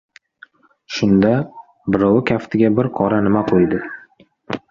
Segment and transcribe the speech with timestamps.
[0.99, 1.33] Shunda,
[1.97, 3.83] birovi kaftiga bir qora nima qo‘ydi.